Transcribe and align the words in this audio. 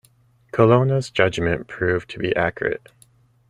Colonna's 0.51 1.11
judgement 1.11 1.67
proved 1.67 2.09
to 2.09 2.17
be 2.17 2.35
accurate. 2.35 2.89